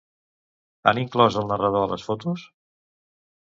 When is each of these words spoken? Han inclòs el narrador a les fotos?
Han 0.91 0.99
inclòs 1.01 1.37
el 1.41 1.51
narrador 1.51 1.85
a 1.89 1.91
les 1.93 2.07
fotos? 2.09 2.47